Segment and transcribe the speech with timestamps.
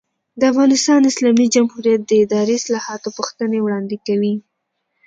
[0.39, 4.33] د افغانستان اسلامي جمهوریت د اداري اصلاحاتو پوښتنې وړاندې کوي.